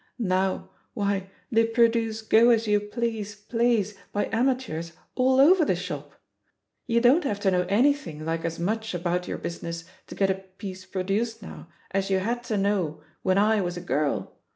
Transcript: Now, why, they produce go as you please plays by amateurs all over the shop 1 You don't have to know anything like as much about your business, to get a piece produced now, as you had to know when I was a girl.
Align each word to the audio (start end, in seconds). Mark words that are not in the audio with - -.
Now, 0.17 0.71
why, 0.95 1.29
they 1.51 1.63
produce 1.63 2.23
go 2.23 2.49
as 2.49 2.65
you 2.65 2.79
please 2.79 3.35
plays 3.35 3.95
by 4.11 4.29
amateurs 4.31 4.93
all 5.13 5.39
over 5.39 5.63
the 5.63 5.75
shop 5.75 6.07
1 6.09 6.15
You 6.87 7.01
don't 7.01 7.23
have 7.23 7.39
to 7.41 7.51
know 7.51 7.67
anything 7.69 8.25
like 8.25 8.43
as 8.43 8.57
much 8.57 8.95
about 8.95 9.27
your 9.27 9.37
business, 9.37 9.83
to 10.07 10.15
get 10.15 10.31
a 10.31 10.41
piece 10.55 10.87
produced 10.87 11.43
now, 11.43 11.67
as 11.91 12.09
you 12.09 12.17
had 12.17 12.43
to 12.45 12.57
know 12.57 13.03
when 13.21 13.37
I 13.37 13.61
was 13.61 13.77
a 13.77 13.79
girl. 13.81 14.35